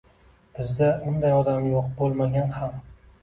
Bizda 0.59 0.87
unday 1.11 1.35
odam 1.41 1.67
yoʻq, 1.73 1.91
boʻlmagan 1.99 2.57
ham. 2.57 2.75